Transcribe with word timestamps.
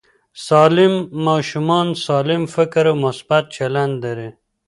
سالم 0.47 0.93
ماشومان 1.27 1.87
سالم 2.05 2.41
فکر 2.55 2.85
او 2.91 2.95
مثبت 3.05 3.43
چلند 3.55 3.93
لري. 4.03 4.29